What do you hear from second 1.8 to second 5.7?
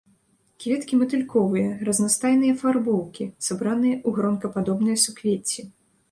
разнастайнай афарбоўкі, сабраныя ў гронкападобныя суквецці.